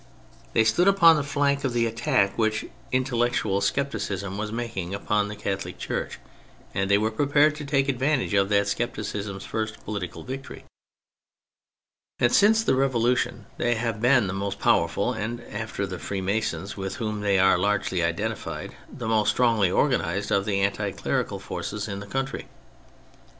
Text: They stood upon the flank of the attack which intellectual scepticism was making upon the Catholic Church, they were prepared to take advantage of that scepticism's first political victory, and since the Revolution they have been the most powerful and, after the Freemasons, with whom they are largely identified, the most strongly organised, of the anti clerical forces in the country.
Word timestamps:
They 0.53 0.63
stood 0.63 0.87
upon 0.87 1.15
the 1.15 1.21
flank 1.21 1.63
of 1.63 1.73
the 1.73 1.85
attack 1.85 2.35
which 2.35 2.65
intellectual 2.91 3.61
scepticism 3.61 4.35
was 4.35 4.51
making 4.51 4.95
upon 4.95 5.27
the 5.27 5.35
Catholic 5.35 5.77
Church, 5.77 6.17
they 6.73 6.97
were 6.97 7.11
prepared 7.11 7.55
to 7.57 7.65
take 7.65 7.87
advantage 7.87 8.33
of 8.33 8.49
that 8.49 8.67
scepticism's 8.67 9.45
first 9.45 9.83
political 9.85 10.23
victory, 10.23 10.65
and 12.17 12.33
since 12.33 12.63
the 12.63 12.73
Revolution 12.73 13.45
they 13.57 13.75
have 13.75 14.01
been 14.01 14.25
the 14.25 14.33
most 14.33 14.57
powerful 14.57 15.13
and, 15.13 15.39
after 15.51 15.85
the 15.85 15.99
Freemasons, 15.99 16.75
with 16.75 16.95
whom 16.95 17.21
they 17.21 17.37
are 17.37 17.59
largely 17.59 18.03
identified, 18.03 18.73
the 18.91 19.07
most 19.07 19.29
strongly 19.29 19.69
organised, 19.69 20.31
of 20.31 20.45
the 20.45 20.61
anti 20.61 20.89
clerical 20.89 21.37
forces 21.37 21.87
in 21.87 21.99
the 21.99 22.07
country. 22.07 22.47